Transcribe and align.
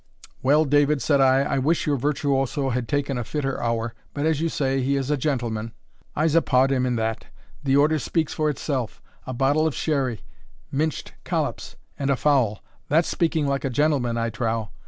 "Well, 0.41 0.65
David," 0.65 0.99
said 0.99 1.21
I, 1.21 1.41
"I 1.41 1.59
wish 1.59 1.85
your 1.85 1.95
virtuoso 1.95 2.71
had 2.71 2.87
taken 2.87 3.19
a 3.19 3.23
fitter 3.23 3.61
hour 3.61 3.93
but 4.15 4.25
as 4.25 4.41
you 4.41 4.49
say 4.49 4.81
he 4.81 4.95
is 4.95 5.11
a 5.11 5.15
gentleman" 5.15 5.73
"I'se 6.15 6.33
uphaud 6.33 6.71
him 6.71 6.95
that 6.95 7.27
the 7.63 7.77
order 7.77 7.99
speaks 7.99 8.33
for 8.33 8.51
itsell 8.51 8.89
a 9.27 9.33
bottle 9.35 9.67
of 9.67 9.75
sherry 9.75 10.23
minched 10.71 11.11
collops 11.23 11.75
and 11.99 12.09
a 12.09 12.15
fowl 12.15 12.63
that's 12.89 13.09
speaking 13.09 13.45
like 13.45 13.63
a 13.63 13.69
gentleman, 13.69 14.17
I 14.17 14.31
trow? 14.31 14.71